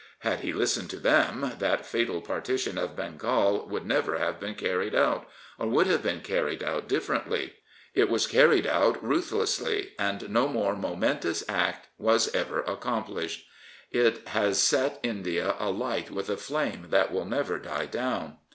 Had 0.21 0.39
he 0.39 0.51
listened 0.51 0.89
to 0.89 0.97
them, 0.97 1.51
that 1.59 1.85
fatal 1.85 2.21
partition 2.21 2.75
of 2.79 2.95
Bengal 2.95 3.67
would 3.67 3.85
never 3.85 4.17
have 4.17 4.39
been 4.39 4.55
carried 4.55 4.95
out, 4.95 5.29
or 5.59 5.67
would 5.67 5.85
have 5.85 6.01
been 6.01 6.21
carried 6.21 6.63
out 6.63 6.87
differently. 6.87 7.57
It 7.93 8.09
was 8.09 8.25
carried 8.25 8.65
out 8.65 8.97
ruthlessly, 9.03 9.91
and 9.99 10.27
no 10.31 10.47
more 10.47 10.75
momentous 10.75 11.43
act 11.47 11.87
was 11.99 12.33
ever 12.33 12.61
accomplished. 12.63 13.45
It 13.91 14.27
has 14.29 14.57
set 14.57 14.99
India 15.03 15.55
alight 15.59 16.09
with 16.09 16.31
a 16.31 16.37
flame 16.37 16.87
that 16.89 17.11
will 17.11 17.25
never 17.25 17.59
die 17.59 17.85
down. 17.85 18.37